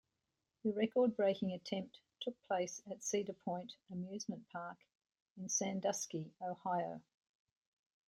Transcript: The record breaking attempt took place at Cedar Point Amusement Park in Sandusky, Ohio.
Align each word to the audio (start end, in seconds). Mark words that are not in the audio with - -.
The 0.63 0.73
record 0.73 1.15
breaking 1.15 1.51
attempt 1.53 1.99
took 2.21 2.33
place 2.47 2.81
at 2.89 3.03
Cedar 3.03 3.33
Point 3.33 3.73
Amusement 3.91 4.47
Park 4.51 4.79
in 5.37 5.47
Sandusky, 5.47 6.33
Ohio. 6.41 7.03